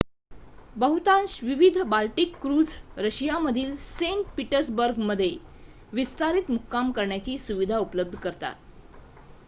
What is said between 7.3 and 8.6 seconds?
सुविधा उपलब्ध करतात